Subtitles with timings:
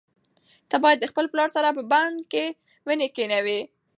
[0.69, 2.45] ته باید د خپل پلار سره په بڼ کې
[2.87, 3.59] ونې کښېنوې.